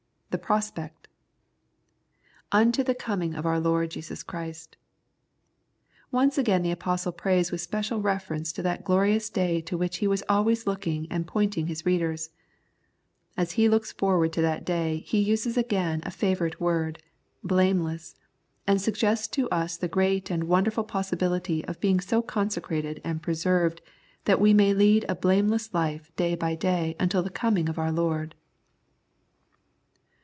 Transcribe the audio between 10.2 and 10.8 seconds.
always